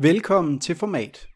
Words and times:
Velkommen 0.00 0.58
til 0.58 0.74
Format. 0.74 1.28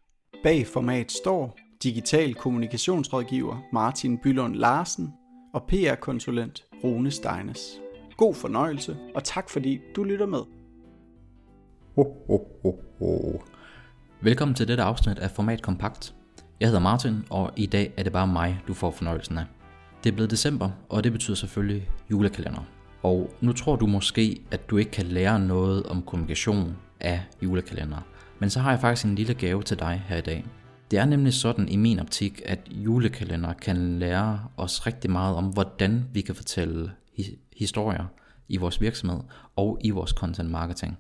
Bag 0.43 0.67
Format 0.67 1.13
står 1.13 1.59
digital 1.83 2.35
kommunikationsrådgiver 2.35 3.63
Martin 3.73 4.19
Bylund 4.19 4.55
Larsen 4.55 5.13
og 5.55 5.63
PR-konsulent 5.69 6.65
Rune 6.85 7.11
Steines. 7.11 7.61
God 8.17 8.35
fornøjelse, 8.35 8.97
og 9.15 9.25
tak 9.25 9.51
fordi 9.51 9.81
du 9.97 10.05
lytter 10.05 10.27
med. 10.27 10.39
Ho, 11.95 12.05
ho, 12.27 12.39
ho, 12.63 12.75
ho. 12.99 13.43
Velkommen 14.21 14.55
til 14.55 14.69
dette 14.69 14.83
afsnit 14.83 15.19
af 15.19 15.31
Format 15.31 15.63
Kompakt. 15.63 16.15
Jeg 16.61 16.69
hedder 16.69 16.83
Martin, 16.83 17.25
og 17.31 17.51
i 17.57 17.67
dag 17.67 17.93
er 17.97 18.03
det 18.03 18.13
bare 18.13 18.27
mig, 18.27 18.61
du 18.69 18.75
får 18.75 18.91
fornøjelsen 18.91 19.39
af. 19.39 19.45
Det 20.05 20.11
er 20.11 20.15
blevet 20.15 20.31
december, 20.31 20.71
og 20.89 21.05
det 21.05 21.13
betyder 21.13 21.37
selvfølgelig 21.37 21.91
julekalender. 22.11 22.65
Og 23.03 23.31
nu 23.41 23.53
tror 23.53 23.77
du 23.77 23.87
måske, 23.87 24.43
at 24.51 24.71
du 24.71 24.77
ikke 24.77 24.91
kan 24.91 25.07
lære 25.07 25.41
noget 25.41 25.87
om 25.87 26.03
kommunikation 26.03 26.77
af 27.01 27.23
julekalender. 27.43 28.07
Men 28.43 28.51
så 28.51 28.61
har 28.61 28.71
jeg 28.71 28.81
faktisk 28.81 29.07
en 29.07 29.15
lille 29.15 29.35
gave 29.35 29.63
til 29.63 29.79
dig 29.79 30.05
her 30.07 30.17
i 30.17 30.21
dag. 30.21 30.45
Det 30.91 30.99
er 30.99 31.05
nemlig 31.05 31.35
sådan 31.35 31.69
i 31.69 31.77
min 31.77 31.99
optik, 31.99 32.43
at 32.45 32.59
julekalender 32.71 33.53
kan 33.53 33.99
lære 33.99 34.49
os 34.57 34.87
rigtig 34.87 35.11
meget 35.11 35.37
om, 35.37 35.45
hvordan 35.45 36.05
vi 36.13 36.21
kan 36.21 36.35
fortælle 36.35 36.93
historier 37.57 38.05
i 38.49 38.57
vores 38.57 38.81
virksomhed 38.81 39.21
og 39.57 39.79
i 39.81 39.91
vores 39.91 40.11
content 40.11 40.51
marketing. 40.51 40.99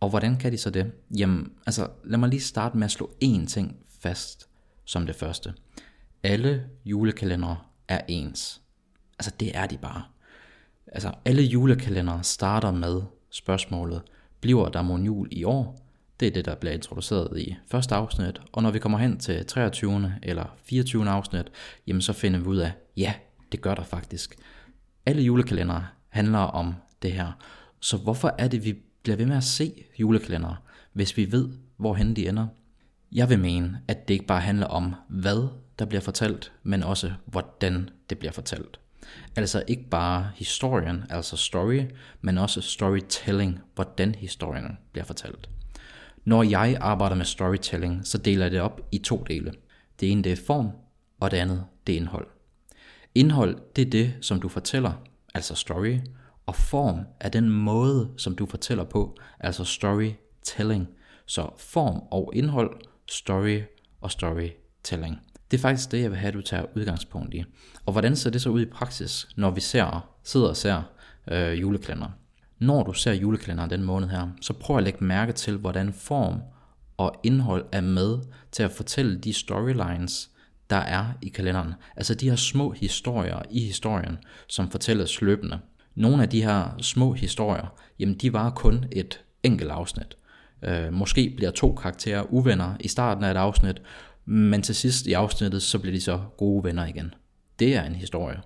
Og 0.00 0.08
hvordan 0.10 0.36
kan 0.36 0.52
de 0.52 0.58
så 0.58 0.70
det? 0.70 0.92
Jamen, 1.18 1.52
altså 1.66 1.88
lad 2.04 2.18
mig 2.18 2.28
lige 2.28 2.40
starte 2.40 2.76
med 2.76 2.84
at 2.84 2.90
slå 2.90 3.10
én 3.24 3.46
ting 3.46 3.76
fast 4.00 4.48
som 4.84 5.06
det 5.06 5.16
første. 5.16 5.54
Alle 6.22 6.64
julekalendere 6.84 7.56
er 7.88 8.00
ens. 8.08 8.60
Altså 9.18 9.32
det 9.40 9.56
er 9.56 9.66
de 9.66 9.78
bare. 9.78 10.02
Altså 10.86 11.12
alle 11.24 11.42
julekalendere 11.42 12.24
starter 12.24 12.70
med 12.70 13.02
spørgsmålet, 13.30 14.02
bliver 14.40 14.68
der 14.68 14.82
mon 14.82 15.04
jul 15.04 15.28
i 15.30 15.44
år? 15.44 15.81
Det 16.22 16.28
er 16.28 16.34
det, 16.34 16.44
der 16.44 16.54
bliver 16.54 16.72
introduceret 16.72 17.38
i 17.38 17.56
første 17.66 17.94
afsnit, 17.94 18.40
og 18.52 18.62
når 18.62 18.70
vi 18.70 18.78
kommer 18.78 18.98
hen 18.98 19.18
til 19.18 19.46
23. 19.46 20.14
eller 20.22 20.56
24. 20.64 21.08
afsnit, 21.08 21.46
jamen 21.86 22.02
så 22.02 22.12
finder 22.12 22.40
vi 22.40 22.46
ud 22.46 22.56
af, 22.56 22.72
ja, 22.96 23.14
det 23.52 23.60
gør 23.60 23.74
der 23.74 23.82
faktisk. 23.82 24.36
Alle 25.06 25.22
julekalendere 25.22 25.86
handler 26.08 26.38
om 26.38 26.74
det 27.02 27.12
her. 27.12 27.32
Så 27.80 27.96
hvorfor 27.96 28.34
er 28.38 28.48
det, 28.48 28.64
vi 28.64 28.76
bliver 29.02 29.16
ved 29.16 29.26
med 29.26 29.36
at 29.36 29.44
se 29.44 29.84
julekalendere, 29.98 30.56
hvis 30.92 31.16
vi 31.16 31.32
ved, 31.32 31.48
hvorhen 31.76 32.16
de 32.16 32.28
ender? 32.28 32.46
Jeg 33.12 33.28
vil 33.28 33.38
mene, 33.38 33.80
at 33.88 34.08
det 34.08 34.14
ikke 34.14 34.26
bare 34.26 34.40
handler 34.40 34.66
om, 34.66 34.94
hvad 35.08 35.48
der 35.78 35.84
bliver 35.84 36.02
fortalt, 36.02 36.52
men 36.62 36.82
også 36.82 37.12
hvordan 37.26 37.90
det 38.10 38.18
bliver 38.18 38.32
fortalt. 38.32 38.80
Altså 39.36 39.62
ikke 39.68 39.88
bare 39.90 40.30
historien, 40.34 41.04
altså 41.10 41.36
story, 41.36 41.80
men 42.20 42.38
også 42.38 42.60
storytelling, 42.60 43.60
hvordan 43.74 44.14
historien 44.14 44.78
bliver 44.92 45.04
fortalt. 45.04 45.48
Når 46.24 46.42
jeg 46.42 46.78
arbejder 46.80 47.16
med 47.16 47.24
storytelling, 47.24 48.06
så 48.06 48.18
deler 48.18 48.44
jeg 48.44 48.50
det 48.50 48.60
op 48.60 48.80
i 48.92 48.98
to 48.98 49.24
dele. 49.28 49.52
Det 50.00 50.10
ene 50.12 50.22
det 50.22 50.32
er 50.32 50.36
form, 50.46 50.70
og 51.20 51.30
det 51.30 51.36
andet 51.36 51.64
det 51.86 51.92
er 51.92 51.96
indhold. 51.96 52.26
Indhold 53.14 53.58
det 53.76 53.86
er 53.86 53.90
det, 53.90 54.14
som 54.20 54.40
du 54.40 54.48
fortæller, 54.48 54.92
altså 55.34 55.54
story, 55.54 55.98
og 56.46 56.56
form 56.56 57.00
er 57.20 57.28
den 57.28 57.50
måde, 57.50 58.10
som 58.16 58.36
du 58.36 58.46
fortæller 58.46 58.84
på, 58.84 59.16
altså 59.40 59.64
storytelling. 59.64 60.88
Så 61.26 61.50
form 61.58 62.02
og 62.10 62.32
indhold, 62.34 62.80
story 63.10 63.60
og 64.00 64.10
storytelling. 64.10 65.20
Det 65.50 65.56
er 65.56 65.62
faktisk 65.62 65.92
det, 65.92 66.02
jeg 66.02 66.10
vil 66.10 66.18
have, 66.18 66.28
at 66.28 66.34
du 66.34 66.40
tager 66.40 66.64
udgangspunkt 66.76 67.34
i. 67.34 67.44
Og 67.86 67.92
hvordan 67.92 68.16
ser 68.16 68.30
det 68.30 68.42
så 68.42 68.50
ud 68.50 68.62
i 68.62 68.66
praksis, 68.66 69.28
når 69.36 69.50
vi 69.50 69.60
ser, 69.60 70.08
sidder 70.24 70.48
og 70.48 70.56
ser 70.56 70.82
øh, 71.28 71.60
juleklænder? 71.60 72.08
Når 72.62 72.82
du 72.82 72.92
ser 72.92 73.12
julekalenderen 73.12 73.70
den 73.70 73.82
måned 73.82 74.08
her, 74.08 74.28
så 74.40 74.52
prøv 74.52 74.76
at 74.76 74.82
lægge 74.82 75.04
mærke 75.04 75.32
til, 75.32 75.56
hvordan 75.56 75.92
form 75.92 76.40
og 76.96 77.20
indhold 77.22 77.64
er 77.72 77.80
med 77.80 78.18
til 78.52 78.62
at 78.62 78.70
fortælle 78.70 79.18
de 79.18 79.32
storylines, 79.32 80.30
der 80.70 80.76
er 80.76 81.06
i 81.22 81.28
kalenderen. 81.28 81.74
Altså 81.96 82.14
de 82.14 82.28
her 82.28 82.36
små 82.36 82.70
historier 82.70 83.42
i 83.50 83.60
historien, 83.60 84.18
som 84.48 84.70
fortælles 84.70 85.20
løbende. 85.20 85.58
Nogle 85.94 86.22
af 86.22 86.28
de 86.28 86.42
her 86.42 86.74
små 86.80 87.12
historier, 87.12 87.74
jamen 87.98 88.14
de 88.14 88.32
var 88.32 88.50
kun 88.50 88.84
et 88.92 89.20
enkelt 89.42 89.70
afsnit. 89.70 90.16
Øh, 90.62 90.92
måske 90.92 91.34
bliver 91.36 91.50
to 91.50 91.74
karakterer 91.74 92.32
uvenner 92.32 92.74
i 92.80 92.88
starten 92.88 93.24
af 93.24 93.30
et 93.30 93.36
afsnit, 93.36 93.82
men 94.24 94.62
til 94.62 94.74
sidst 94.74 95.06
i 95.06 95.12
afsnittet, 95.12 95.62
så 95.62 95.78
bliver 95.78 95.94
de 95.94 96.00
så 96.00 96.20
gode 96.36 96.64
venner 96.64 96.86
igen. 96.86 97.14
Det 97.58 97.76
er 97.76 97.82
en 97.82 97.94
historie. 97.94 98.40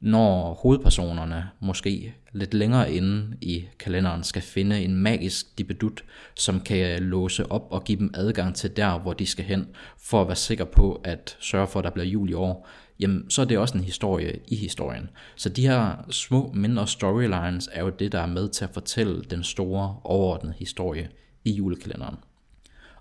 Når 0.00 0.54
hovedpersonerne 0.54 1.48
måske 1.60 2.14
lidt 2.32 2.54
længere 2.54 2.92
inde 2.92 3.36
i 3.40 3.64
kalenderen 3.78 4.24
skal 4.24 4.42
finde 4.42 4.84
en 4.84 4.96
magisk 4.96 5.58
dibedut, 5.58 6.04
som 6.34 6.60
kan 6.60 7.02
låse 7.02 7.52
op 7.52 7.66
og 7.70 7.84
give 7.84 7.98
dem 7.98 8.10
adgang 8.14 8.54
til 8.54 8.76
der, 8.76 8.98
hvor 8.98 9.12
de 9.12 9.26
skal 9.26 9.44
hen, 9.44 9.66
for 9.98 10.20
at 10.20 10.26
være 10.26 10.36
sikker 10.36 10.64
på 10.64 11.00
at 11.04 11.36
sørge 11.40 11.66
for, 11.66 11.78
at 11.78 11.84
der 11.84 11.90
bliver 11.90 12.06
jul 12.06 12.30
i 12.30 12.32
år, 12.32 12.68
jamen 13.00 13.30
så 13.30 13.42
er 13.42 13.46
det 13.46 13.58
også 13.58 13.78
en 13.78 13.84
historie 13.84 14.40
i 14.48 14.56
historien. 14.56 15.10
Så 15.36 15.48
de 15.48 15.68
her 15.68 16.04
små, 16.10 16.52
mindre 16.54 16.86
storylines 16.86 17.68
er 17.72 17.80
jo 17.80 17.90
det, 17.90 18.12
der 18.12 18.20
er 18.20 18.26
med 18.26 18.48
til 18.48 18.64
at 18.64 18.74
fortælle 18.74 19.22
den 19.22 19.44
store, 19.44 19.96
overordnede 20.04 20.54
historie 20.58 21.08
i 21.44 21.52
julekalenderen. 21.52 22.16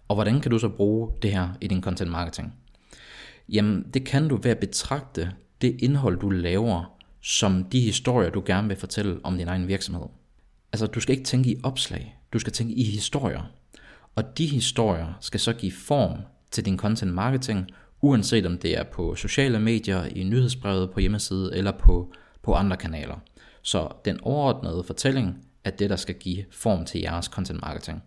Og 0.08 0.16
hvordan 0.16 0.42
kan 0.42 0.52
du 0.52 0.60
så 0.60 0.70
bruge 0.70 1.12
det 1.22 1.32
her 1.32 1.50
i 1.62 1.68
din 1.68 1.82
content 1.82 2.12
marketing? 2.12 2.54
Jamen, 3.50 3.86
det 3.94 4.06
kan 4.06 4.28
du 4.28 4.36
ved 4.36 4.52
at 4.52 4.60
betragte 4.60 5.32
det 5.62 5.76
indhold, 5.80 6.20
du 6.20 6.30
laver, 6.30 6.98
som 7.22 7.64
de 7.64 7.80
historier, 7.80 8.30
du 8.30 8.44
gerne 8.46 8.68
vil 8.68 8.78
fortælle 8.78 9.20
om 9.24 9.38
din 9.38 9.48
egen 9.48 9.68
virksomhed. 9.68 10.08
Altså, 10.74 10.88
du 10.88 11.00
skal 11.00 11.14
ikke 11.18 11.26
tænke 11.26 11.50
i 11.50 11.60
opslag, 11.64 12.20
du 12.34 12.40
skal 12.40 12.54
tænke 12.54 12.74
i 12.74 12.84
historier. 12.84 13.52
Og 14.16 14.38
de 14.38 14.46
historier 14.48 15.18
skal 15.22 15.40
så 15.40 15.54
give 15.54 15.72
form 15.72 16.18
til 16.52 16.66
din 16.66 16.78
content 16.78 17.14
marketing, 17.14 17.68
uanset 18.02 18.46
om 18.46 18.58
det 18.58 18.78
er 18.78 18.84
på 18.84 19.16
sociale 19.16 19.60
medier, 19.60 20.04
i 20.06 20.24
nyhedsbrevet 20.24 20.92
på 20.92 21.00
hjemmeside 21.00 21.52
eller 21.56 21.72
på, 21.72 22.14
på 22.44 22.54
andre 22.54 22.78
kanaler. 22.78 23.16
Så 23.62 23.88
den 24.06 24.20
overordnede 24.22 24.84
fortælling 24.84 25.36
er 25.64 25.70
det, 25.70 25.90
der 25.90 25.96
skal 25.96 26.16
give 26.16 26.46
form 26.52 26.86
til 26.86 27.02
jeres 27.02 27.26
content 27.26 27.62
marketing. 27.62 28.04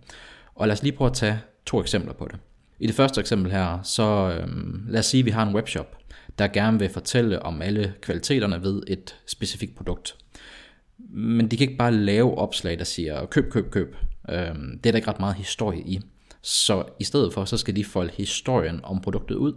Og 0.55 0.69
lad 0.69 0.73
os 0.73 0.83
lige 0.83 0.93
prøve 0.93 1.11
at 1.11 1.17
tage 1.17 1.41
to 1.67 1.81
eksempler 1.81 2.13
på 2.13 2.29
det. 2.33 2.41
I 2.79 2.87
det 2.87 2.95
første 2.95 3.21
eksempel 3.21 3.53
her, 3.53 3.83
så 3.83 4.39
øhm, 4.39 4.85
lad 4.89 4.99
os 4.99 5.07
sige, 5.07 5.19
at 5.19 5.25
vi 5.25 5.31
har 5.31 5.47
en 5.47 5.55
webshop, 5.55 5.97
der 6.39 6.49
gerne 6.49 6.79
vil 6.79 6.89
fortælle 6.89 7.43
om 7.43 7.63
alle 7.63 7.95
kvaliteterne 8.01 8.63
ved 8.63 8.83
et 8.87 9.17
specifikt 9.27 9.77
produkt. 9.77 10.17
Men 11.09 11.49
de 11.49 11.57
kan 11.57 11.67
ikke 11.67 11.79
bare 11.79 11.93
lave 11.93 12.39
opslag, 12.39 12.79
der 12.79 12.85
siger 12.85 13.27
køb, 13.27 13.51
køb, 13.53 13.71
køb. 13.71 13.97
Øhm, 14.31 14.79
det 14.79 14.91
er 14.91 14.93
der 14.93 14.97
ikke 14.97 15.09
ret 15.09 15.21
meget 15.21 15.35
historie 15.35 15.81
i. 15.81 16.01
Så 16.43 16.85
i 16.99 17.05
stedet 17.05 17.33
for, 17.33 17.45
så 17.45 17.57
skal 17.57 17.77
de 17.77 17.85
folde 17.85 18.13
historien 18.17 18.81
om 18.83 19.01
produktet 19.01 19.35
ud. 19.35 19.53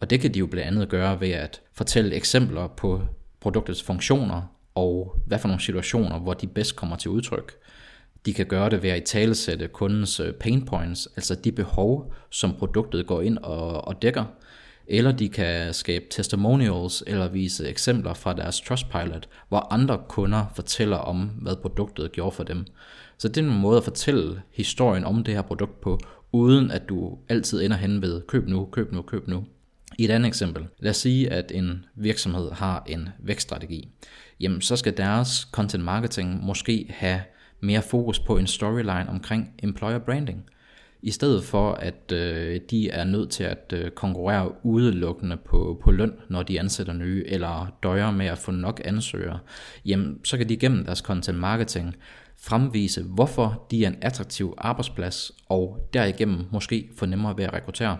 Og 0.00 0.10
det 0.10 0.20
kan 0.20 0.34
de 0.34 0.38
jo 0.38 0.46
blandt 0.46 0.66
andet 0.66 0.88
gøre 0.88 1.20
ved 1.20 1.30
at 1.30 1.60
fortælle 1.72 2.14
eksempler 2.14 2.66
på 2.66 3.02
produktets 3.40 3.82
funktioner, 3.82 4.42
og 4.74 5.16
hvad 5.26 5.38
for 5.38 5.48
nogle 5.48 5.62
situationer, 5.62 6.18
hvor 6.18 6.34
de 6.34 6.46
bedst 6.46 6.76
kommer 6.76 6.96
til 6.96 7.10
udtryk. 7.10 7.52
De 8.26 8.34
kan 8.34 8.46
gøre 8.46 8.70
det 8.70 8.82
ved 8.82 8.90
at 8.90 8.98
italesætte 8.98 9.68
kundens 9.68 10.20
pain 10.40 10.64
points, 10.64 11.08
altså 11.16 11.34
de 11.34 11.52
behov, 11.52 12.14
som 12.30 12.54
produktet 12.58 13.06
går 13.06 13.22
ind 13.22 13.38
og, 13.38 13.88
og 13.88 14.02
dækker. 14.02 14.24
Eller 14.88 15.12
de 15.12 15.28
kan 15.28 15.74
skabe 15.74 16.04
testimonials 16.10 17.04
eller 17.06 17.28
vise 17.28 17.68
eksempler 17.68 18.14
fra 18.14 18.34
deres 18.34 18.60
Trustpilot, 18.60 19.28
hvor 19.48 19.72
andre 19.72 19.98
kunder 20.08 20.44
fortæller 20.54 20.96
om, 20.96 21.18
hvad 21.18 21.56
produktet 21.56 22.12
gjorde 22.12 22.36
for 22.36 22.44
dem. 22.44 22.64
Så 23.18 23.28
det 23.28 23.36
er 23.38 23.42
en 23.48 23.60
måde 23.60 23.76
at 23.76 23.84
fortælle 23.84 24.42
historien 24.52 25.04
om 25.04 25.24
det 25.24 25.34
her 25.34 25.42
produkt 25.42 25.80
på, 25.80 25.98
uden 26.32 26.70
at 26.70 26.88
du 26.88 27.18
altid 27.28 27.62
ender 27.62 27.76
hen 27.76 28.02
ved 28.02 28.22
køb 28.28 28.48
nu, 28.48 28.64
køb 28.64 28.92
nu, 28.92 29.02
køb 29.02 29.28
nu. 29.28 29.44
I 29.98 30.04
et 30.04 30.10
andet 30.10 30.28
eksempel, 30.28 30.66
lad 30.78 30.90
os 30.90 30.96
sige, 30.96 31.32
at 31.32 31.52
en 31.54 31.84
virksomhed 31.94 32.50
har 32.50 32.84
en 32.86 33.08
vækststrategi. 33.18 33.88
Jamen, 34.40 34.60
så 34.60 34.76
skal 34.76 34.96
deres 34.96 35.48
content 35.52 35.84
marketing 35.84 36.44
måske 36.44 36.86
have 36.90 37.20
mere 37.60 37.82
fokus 37.82 38.18
på 38.18 38.38
en 38.38 38.46
storyline 38.46 39.08
omkring 39.08 39.50
employer 39.62 39.98
branding. 39.98 40.44
I 41.06 41.10
stedet 41.10 41.44
for 41.44 41.72
at 41.72 42.12
øh, 42.12 42.60
de 42.70 42.90
er 42.90 43.04
nødt 43.04 43.30
til 43.30 43.44
at 43.44 43.72
øh, 43.72 43.90
konkurrere 43.90 44.64
udelukkende 44.64 45.36
på, 45.36 45.80
på 45.82 45.90
løn, 45.90 46.12
når 46.28 46.42
de 46.42 46.60
ansætter 46.60 46.92
nye, 46.92 47.24
eller 47.26 47.76
døjer 47.82 48.10
med 48.10 48.26
at 48.26 48.38
få 48.38 48.50
nok 48.50 48.80
ansøgere, 48.84 49.38
jamen 49.84 50.20
så 50.24 50.36
kan 50.36 50.48
de 50.48 50.56
gennem 50.56 50.84
deres 50.84 50.98
content 50.98 51.38
marketing 51.38 51.96
fremvise, 52.38 53.02
hvorfor 53.02 53.66
de 53.70 53.84
er 53.84 53.88
en 53.88 53.98
attraktiv 54.02 54.54
arbejdsplads, 54.58 55.32
og 55.48 55.88
derigennem 55.94 56.44
måske 56.50 56.90
få 56.96 57.06
nemmere 57.06 57.36
ved 57.36 57.44
at 57.44 57.52
rekruttere. 57.52 57.98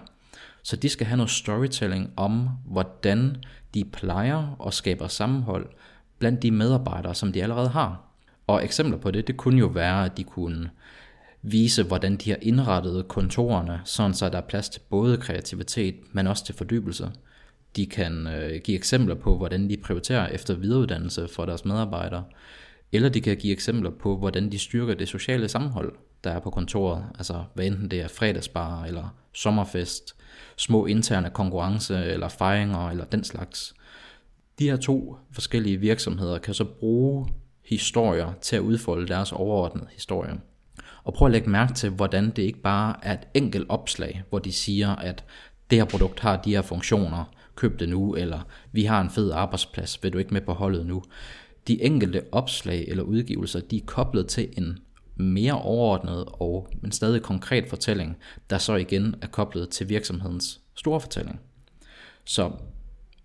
Så 0.63 0.77
de 0.77 0.89
skal 0.89 1.07
have 1.07 1.17
noget 1.17 1.31
storytelling 1.31 2.13
om, 2.17 2.49
hvordan 2.65 3.37
de 3.75 3.85
plejer 3.85 4.57
og 4.59 4.75
skaber 4.75 5.09
sammenhold 5.09 5.67
blandt 6.19 6.43
de 6.43 6.51
medarbejdere, 6.51 7.15
som 7.15 7.33
de 7.33 7.43
allerede 7.43 7.69
har. 7.69 8.03
Og 8.47 8.65
eksempler 8.65 8.99
på 8.99 9.11
det, 9.11 9.27
det 9.27 9.37
kunne 9.37 9.59
jo 9.59 9.67
være, 9.67 10.05
at 10.05 10.17
de 10.17 10.25
kunne 10.25 10.71
vise, 11.43 11.83
hvordan 11.83 12.17
de 12.17 12.31
har 12.31 12.39
indrettet 12.43 13.09
kontorerne, 13.09 13.81
sådan 13.85 14.15
så 14.15 14.29
der 14.29 14.39
er 14.39 14.47
plads 14.49 14.69
til 14.69 14.81
både 14.91 15.17
kreativitet, 15.17 15.95
men 16.13 16.27
også 16.27 16.45
til 16.45 16.55
fordybelse. 16.55 17.11
De 17.77 17.87
kan 17.87 18.27
øh, 18.27 18.61
give 18.65 18.79
eksempler 18.79 19.15
på, 19.15 19.37
hvordan 19.37 19.71
de 19.71 19.77
prioriterer 19.77 20.29
efter 20.29 20.55
videreuddannelse 20.55 21.29
for 21.29 21.47
deres 21.47 21.65
medarbejdere. 21.65 22.25
Eller 22.93 23.09
de 23.09 23.21
kan 23.21 23.37
give 23.37 23.53
eksempler 23.53 23.91
på, 23.91 24.17
hvordan 24.17 24.53
de 24.53 24.59
styrker 24.59 24.95
det 24.95 25.09
sociale 25.09 25.49
sammenhold, 25.49 25.93
der 26.25 26.31
er 26.31 26.41
på 26.41 26.51
kontoret. 26.51 27.05
Altså 27.19 27.45
hvad 27.55 27.67
enten 27.67 27.91
det 27.91 28.01
er 28.01 28.09
fredagsbar 28.09 28.85
eller 28.85 29.17
sommerfest, 29.33 30.17
små 30.57 30.87
interne 30.87 31.31
konkurrence 31.31 32.05
eller 32.05 32.29
fejringer 32.29 32.91
eller 32.91 33.05
den 33.05 33.25
slags. 33.25 33.75
De 34.59 34.65
her 34.65 34.77
to 34.77 35.17
forskellige 35.33 35.77
virksomheder 35.77 36.39
kan 36.39 36.55
så 36.55 36.65
bruge 36.65 37.29
historier 37.65 38.33
til 38.41 38.57
at 38.57 38.63
udfolde 38.63 39.09
deres 39.09 39.33
overordnede 39.33 39.87
historie. 39.93 40.41
Og 41.07 41.15
prøv 41.15 41.27
at 41.27 41.33
lægge 41.33 41.51
mærke 41.51 41.75
til, 41.75 41.91
hvordan 41.91 42.31
det 42.31 42.43
ikke 42.43 42.61
bare 42.63 42.97
er 43.03 43.13
et 43.13 43.29
enkelt 43.35 43.67
opslag, 43.69 44.23
hvor 44.29 44.39
de 44.39 44.53
siger, 44.53 44.97
at 44.97 45.25
det 45.71 45.79
her 45.79 45.85
produkt 45.85 46.21
har 46.21 46.43
de 46.43 46.51
her 46.51 46.63
funktioner, 46.63 47.25
køb 47.55 47.81
det 47.81 47.89
nu, 47.89 48.15
eller 48.15 48.41
vi 48.73 48.85
har 48.85 49.01
en 49.01 49.11
fed 49.11 49.31
arbejdsplads, 49.31 50.03
vil 50.03 50.13
du 50.13 50.19
ikke 50.19 50.35
med 50.35 50.41
på 50.41 50.53
holdet 50.53 50.87
nu. 50.87 51.03
De 51.69 51.83
enkelte 51.83 52.23
opslag 52.33 52.85
eller 52.89 53.03
udgivelser, 53.03 53.61
de 53.61 53.77
er 53.77 53.87
koblet 53.87 54.27
til 54.27 54.49
en 54.59 54.79
mere 55.17 55.53
overordnet 55.53 56.25
og 56.29 56.69
men 56.81 56.93
stadig 56.93 57.23
konkret 57.23 57.69
fortælling, 57.69 58.17
der 58.51 58.59
så 58.59 58.75
igen 58.75 59.15
er 59.23 59.27
koblet 59.27 59.69
til 59.69 59.89
virksomhedens 59.89 60.61
store 60.75 61.01
fortælling. 61.01 61.41
Så 62.25 62.53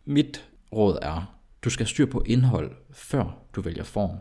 mit 0.06 0.46
råd 0.74 0.98
er, 1.02 1.36
du 1.64 1.70
skal 1.70 1.88
styr 1.88 2.06
på 2.06 2.24
indhold, 2.26 2.72
før 2.92 3.38
du 3.56 3.62
vælger 3.62 3.84
form. 3.84 4.18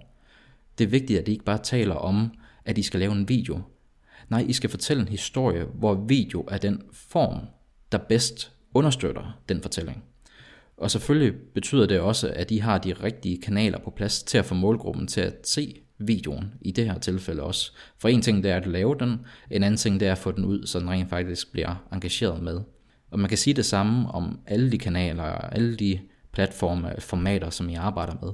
Det 0.79 0.85
er 0.85 0.89
vigtigt, 0.89 1.19
at 1.19 1.27
de 1.27 1.33
ikke 1.33 1.45
bare 1.45 1.59
taler 1.59 1.95
om, 1.95 2.31
at 2.65 2.79
I 2.79 2.83
skal 2.83 3.01
lave 3.01 3.13
en 3.13 3.29
video. 3.29 3.61
Nej, 4.29 4.45
I 4.49 4.53
skal 4.53 4.71
fortælle 4.71 5.01
en 5.01 5.09
historie, 5.09 5.65
hvor 5.65 5.95
video 5.95 6.45
er 6.49 6.59
den 6.59 6.83
form, 6.93 7.41
der 7.93 7.99
bedst 7.99 8.53
understøtter 8.75 9.39
den 9.49 9.63
fortælling. 9.63 10.05
Og 10.77 10.91
selvfølgelig 10.91 11.35
betyder 11.55 11.87
det 11.87 12.01
også, 12.01 12.33
at 12.37 12.51
I 12.51 12.57
har 12.57 12.79
de 12.79 12.93
rigtige 12.93 13.41
kanaler 13.43 13.79
på 13.79 13.91
plads 13.91 14.23
til 14.23 14.39
at 14.39 14.45
få 14.45 14.55
målgruppen 14.55 15.07
til 15.07 15.21
at 15.21 15.35
se 15.45 15.81
videoen 15.99 16.55
i 16.61 16.71
det 16.71 16.87
her 16.87 16.99
tilfælde 16.99 17.43
også. 17.43 17.73
For 17.99 18.09
en 18.09 18.23
ting 18.23 18.43
det 18.43 18.51
er 18.51 18.57
at 18.57 18.67
lave 18.67 18.97
den, 19.01 19.21
en 19.51 19.63
anden 19.63 19.77
ting 19.77 20.01
det 20.01 20.09
er 20.09 20.13
at 20.13 20.19
få 20.19 20.33
den 20.33 20.45
ud, 20.45 20.67
så 20.67 20.81
den 20.81 20.91
rent 20.91 21.11
faktisk 21.11 21.53
bliver 21.53 21.87
engageret 21.93 22.43
med. 22.43 22.61
Og 23.11 23.19
man 23.19 23.29
kan 23.29 23.39
sige 23.39 23.55
det 23.55 23.67
samme 23.67 24.11
om 24.11 24.41
alle 24.47 24.73
de 24.73 24.79
kanaler, 24.79 25.23
alle 25.23 25.77
de 25.77 26.01
platforme, 26.33 26.95
formater, 26.99 27.51
som 27.51 27.69
I 27.69 27.75
arbejder 27.75 28.15
med. 28.23 28.33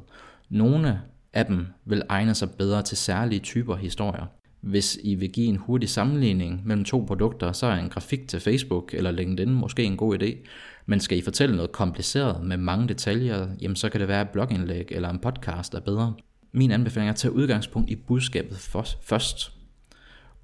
Nogle 0.48 1.00
af 1.36 1.46
dem 1.46 1.66
vil 1.84 2.02
egne 2.08 2.34
sig 2.34 2.50
bedre 2.50 2.82
til 2.82 2.96
særlige 2.96 3.40
typer 3.40 3.76
historier. 3.76 4.26
Hvis 4.60 4.98
I 5.04 5.14
vil 5.14 5.32
give 5.32 5.46
en 5.46 5.56
hurtig 5.56 5.88
sammenligning 5.88 6.62
mellem 6.64 6.84
to 6.84 7.04
produkter, 7.06 7.52
så 7.52 7.66
er 7.66 7.74
en 7.74 7.88
grafik 7.88 8.28
til 8.28 8.40
Facebook 8.40 8.94
eller 8.94 9.10
LinkedIn 9.10 9.54
måske 9.54 9.84
en 9.84 9.96
god 9.96 10.22
idé. 10.22 10.48
Men 10.86 11.00
skal 11.00 11.18
I 11.18 11.22
fortælle 11.22 11.56
noget 11.56 11.72
kompliceret 11.72 12.44
med 12.44 12.56
mange 12.56 12.88
detaljer, 12.88 13.48
jamen 13.60 13.76
så 13.76 13.88
kan 13.88 14.00
det 14.00 14.08
være 14.08 14.22
et 14.22 14.28
blogindlæg 14.28 14.86
eller 14.90 15.10
en 15.10 15.18
podcast 15.18 15.74
er 15.74 15.80
bedre. 15.80 16.14
Min 16.52 16.70
anbefaling 16.70 17.08
er 17.08 17.12
at 17.12 17.16
tage 17.16 17.32
udgangspunkt 17.32 17.90
i 17.90 17.96
budskabet 17.96 18.58
først, 19.02 19.52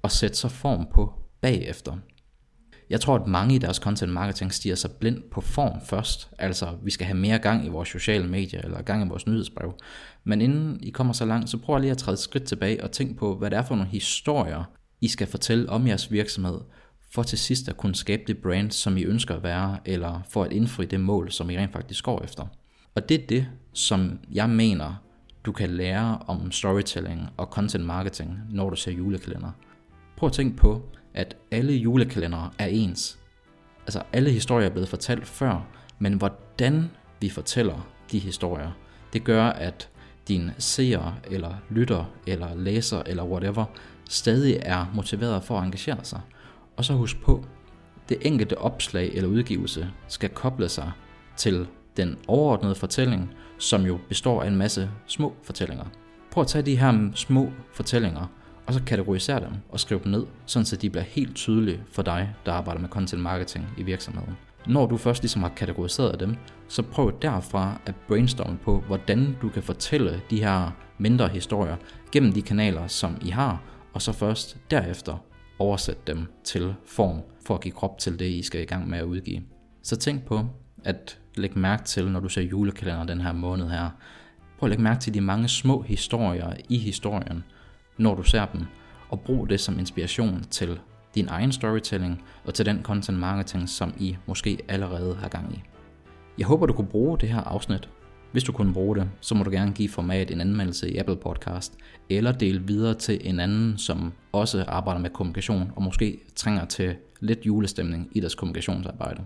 og 0.01 0.11
sætte 0.11 0.37
sig 0.37 0.51
form 0.51 0.87
på 0.93 1.13
bagefter. 1.41 1.97
Jeg 2.93 3.01
tror, 3.01 3.15
at 3.15 3.27
mange 3.27 3.55
i 3.55 3.57
deres 3.57 3.77
content 3.77 4.13
marketing 4.13 4.53
stiger 4.53 4.75
sig 4.75 4.91
blind 4.91 5.21
på 5.31 5.41
form 5.41 5.81
først. 5.85 6.29
Altså, 6.39 6.67
vi 6.83 6.91
skal 6.91 7.05
have 7.05 7.17
mere 7.17 7.39
gang 7.39 7.65
i 7.65 7.69
vores 7.69 7.89
sociale 7.89 8.27
medier, 8.27 8.61
eller 8.61 8.81
gang 8.81 9.05
i 9.05 9.09
vores 9.09 9.27
nyhedsbrev. 9.27 9.73
Men 10.23 10.41
inden 10.41 10.79
I 10.83 10.89
kommer 10.89 11.13
så 11.13 11.25
langt, 11.25 11.49
så 11.49 11.57
prøv 11.57 11.77
lige 11.77 11.91
at 11.91 11.97
træde 11.97 12.13
et 12.13 12.19
skridt 12.19 12.43
tilbage 12.43 12.83
og 12.83 12.91
tænk 12.91 13.17
på, 13.17 13.35
hvad 13.35 13.49
det 13.49 13.57
er 13.57 13.61
for 13.61 13.75
nogle 13.75 13.91
historier, 13.91 14.63
I 15.01 15.07
skal 15.07 15.27
fortælle 15.27 15.69
om 15.69 15.87
jeres 15.87 16.11
virksomhed, 16.11 16.59
for 17.13 17.23
til 17.23 17.37
sidst 17.37 17.69
at 17.69 17.77
kunne 17.77 17.95
skabe 17.95 18.23
det 18.27 18.37
brand, 18.37 18.71
som 18.71 18.97
I 18.97 19.03
ønsker 19.03 19.35
at 19.35 19.43
være, 19.43 19.77
eller 19.85 20.21
for 20.29 20.43
at 20.43 20.51
indfri 20.51 20.85
det 20.85 20.99
mål, 20.99 21.31
som 21.31 21.49
I 21.49 21.57
rent 21.57 21.73
faktisk 21.73 22.03
går 22.03 22.23
efter. 22.23 22.43
Og 22.95 23.09
det 23.09 23.23
er 23.23 23.27
det, 23.27 23.47
som 23.73 24.19
jeg 24.31 24.49
mener, 24.49 25.03
du 25.45 25.51
kan 25.51 25.69
lære 25.69 26.19
om 26.27 26.51
storytelling 26.51 27.29
og 27.37 27.45
content 27.45 27.85
marketing, 27.85 28.39
når 28.49 28.69
du 28.69 28.75
ser 28.75 28.91
julekalender. 28.91 29.51
Prøv 30.17 30.27
at 30.27 30.33
tænke 30.33 30.57
på, 30.57 30.89
at 31.13 31.37
alle 31.51 31.73
julekalendere 31.73 32.49
er 32.59 32.65
ens. 32.65 33.19
Altså 33.81 34.03
alle 34.13 34.31
historier 34.31 34.65
er 34.65 34.71
blevet 34.71 34.89
fortalt 34.89 35.27
før, 35.27 35.67
men 35.99 36.13
hvordan 36.13 36.91
vi 37.21 37.29
fortæller 37.29 37.87
de 38.11 38.19
historier, 38.19 38.71
det 39.13 39.23
gør, 39.23 39.43
at 39.45 39.89
din 40.27 40.51
seer 40.57 41.19
eller 41.31 41.53
lytter 41.69 42.05
eller 42.27 42.55
læser 42.55 43.03
eller 43.05 43.23
whatever 43.23 43.65
stadig 44.09 44.59
er 44.61 44.85
motiveret 44.93 45.43
for 45.43 45.57
at 45.57 45.63
engagere 45.65 46.03
sig. 46.03 46.21
Og 46.77 46.85
så 46.85 46.93
husk 46.93 47.21
på, 47.21 47.45
det 48.09 48.17
enkelte 48.21 48.57
opslag 48.57 49.11
eller 49.13 49.29
udgivelse 49.29 49.89
skal 50.07 50.29
koble 50.29 50.69
sig 50.69 50.91
til 51.37 51.67
den 51.97 52.17
overordnede 52.27 52.75
fortælling, 52.75 53.33
som 53.57 53.81
jo 53.81 53.99
består 54.09 54.43
af 54.43 54.47
en 54.47 54.55
masse 54.55 54.89
små 55.07 55.33
fortællinger. 55.43 55.85
Prøv 56.31 56.41
at 56.41 56.47
tage 56.47 56.65
de 56.65 56.77
her 56.77 57.11
små 57.15 57.51
fortællinger, 57.73 58.27
og 58.67 58.73
så 58.73 58.83
kategorisere 58.83 59.39
dem 59.39 59.51
og 59.69 59.79
skrive 59.79 59.99
dem 60.03 60.11
ned, 60.11 60.25
sådan 60.45 60.65
så 60.65 60.75
de 60.75 60.89
bliver 60.89 61.03
helt 61.03 61.35
tydelige 61.35 61.83
for 61.91 62.01
dig, 62.01 62.35
der 62.45 62.53
arbejder 62.53 62.81
med 62.81 62.89
content 62.89 63.21
marketing 63.21 63.65
i 63.77 63.83
virksomheden. 63.83 64.33
Når 64.67 64.85
du 64.85 64.97
først 64.97 65.23
ligesom 65.23 65.41
har 65.41 65.49
kategoriseret 65.49 66.19
dem, 66.19 66.35
så 66.67 66.81
prøv 66.81 67.13
derfra 67.21 67.81
at 67.85 67.95
brainstorme 68.07 68.57
på, 68.57 68.79
hvordan 68.87 69.35
du 69.41 69.49
kan 69.49 69.63
fortælle 69.63 70.21
de 70.29 70.43
her 70.43 70.71
mindre 70.97 71.27
historier 71.27 71.75
gennem 72.11 72.33
de 72.33 72.41
kanaler, 72.41 72.87
som 72.87 73.17
I 73.21 73.29
har, 73.29 73.61
og 73.93 74.01
så 74.01 74.11
først 74.11 74.57
derefter 74.71 75.23
oversætte 75.59 76.01
dem 76.07 76.25
til 76.43 76.75
form, 76.85 77.21
for 77.45 77.55
at 77.55 77.61
give 77.61 77.71
krop 77.71 77.97
til 77.99 78.19
det, 78.19 78.25
I 78.25 78.41
skal 78.43 78.61
i 78.61 78.65
gang 78.65 78.89
med 78.89 78.97
at 78.97 79.03
udgive. 79.03 79.41
Så 79.83 79.95
tænk 79.95 80.25
på 80.25 80.39
at 80.83 81.19
lægge 81.35 81.59
mærke 81.59 81.83
til, 81.83 82.11
når 82.11 82.19
du 82.19 82.29
ser 82.29 82.41
julekalender 82.41 83.05
den 83.05 83.21
her 83.21 83.33
måned 83.33 83.69
her. 83.69 83.89
Prøv 84.59 84.67
at 84.67 84.69
lægge 84.69 84.83
mærke 84.83 84.99
til 84.99 85.13
de 85.13 85.21
mange 85.21 85.47
små 85.47 85.81
historier 85.81 86.53
i 86.69 86.77
historien, 86.77 87.43
når 87.97 88.15
du 88.15 88.23
ser 88.23 88.45
dem, 88.45 88.61
og 89.09 89.19
brug 89.19 89.49
det 89.49 89.59
som 89.59 89.79
inspiration 89.79 90.43
til 90.51 90.79
din 91.15 91.27
egen 91.27 91.51
storytelling 91.51 92.23
og 92.45 92.53
til 92.53 92.65
den 92.65 92.83
content 92.83 93.19
marketing, 93.19 93.69
som 93.69 93.93
I 93.99 94.17
måske 94.25 94.59
allerede 94.67 95.15
har 95.15 95.29
gang 95.29 95.53
i. 95.53 95.61
Jeg 96.37 96.47
håber, 96.47 96.65
du 96.65 96.73
kunne 96.73 96.87
bruge 96.87 97.17
det 97.17 97.29
her 97.29 97.41
afsnit. 97.41 97.89
Hvis 98.31 98.43
du 98.43 98.51
kunne 98.51 98.73
bruge 98.73 98.95
det, 98.95 99.09
så 99.21 99.35
må 99.35 99.43
du 99.43 99.51
gerne 99.51 99.71
give 99.71 99.89
format 99.89 100.31
en 100.31 100.41
anmeldelse 100.41 100.91
i 100.91 100.97
Apple 100.97 101.15
Podcast, 101.15 101.77
eller 102.09 102.31
dele 102.31 102.63
videre 102.67 102.93
til 102.93 103.29
en 103.29 103.39
anden, 103.39 103.77
som 103.77 104.13
også 104.31 104.65
arbejder 104.67 105.01
med 105.01 105.09
kommunikation, 105.09 105.71
og 105.75 105.83
måske 105.83 106.19
trænger 106.35 106.65
til 106.65 106.95
lidt 107.19 107.45
julestemning 107.45 108.09
i 108.11 108.19
deres 108.19 108.35
kommunikationsarbejde. 108.35 109.21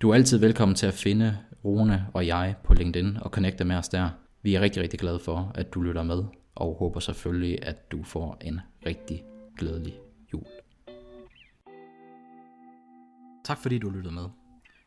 Du 0.00 0.10
er 0.10 0.14
altid 0.14 0.38
velkommen 0.38 0.74
til 0.74 0.86
at 0.86 0.94
finde 0.94 1.36
Rune 1.64 2.06
og 2.12 2.26
jeg 2.26 2.54
på 2.64 2.74
LinkedIn 2.74 3.18
og 3.20 3.30
connecte 3.30 3.64
med 3.64 3.76
os 3.76 3.88
der. 3.88 4.08
Vi 4.42 4.54
er 4.54 4.60
rigtig, 4.60 4.82
rigtig 4.82 5.00
glade 5.00 5.20
for, 5.24 5.52
at 5.54 5.74
du 5.74 5.80
lytter 5.80 6.02
med, 6.02 6.22
og 6.54 6.76
håber 6.78 7.00
selvfølgelig, 7.00 7.64
at 7.64 7.92
du 7.92 8.02
får 8.02 8.38
en 8.40 8.60
rigtig 8.86 9.24
glædelig 9.56 9.98
jul. 10.32 10.46
Tak 13.44 13.58
fordi 13.58 13.78
du 13.78 13.90
lyttede 13.90 14.14
med. 14.14 14.28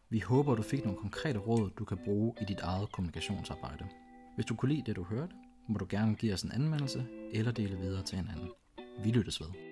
Vi 0.10 0.20
håber, 0.20 0.56
du 0.56 0.62
fik 0.62 0.84
nogle 0.84 1.00
konkrete 1.00 1.40
råd, 1.40 1.70
du 1.80 1.86
kan 1.86 1.98
bruge 2.06 2.34
i 2.42 2.44
dit 2.46 2.60
eget 2.60 2.92
kommunikationsarbejde. 2.92 3.86
Hvis 4.36 4.46
du 4.46 4.56
kunne 4.56 4.74
lide 4.74 4.84
det, 4.86 4.96
du 4.96 5.04
hørte, 5.04 5.36
må 5.68 5.78
du 5.78 5.86
gerne 5.90 6.16
give 6.16 6.34
os 6.34 6.44
en 6.44 6.52
anmeldelse 6.52 7.06
eller 7.32 7.52
dele 7.52 7.78
videre 7.78 8.04
til 8.04 8.20
en 8.20 8.30
anden. 8.34 8.50
Vi 9.04 9.12
lyttes 9.12 9.42
ved. 9.42 9.65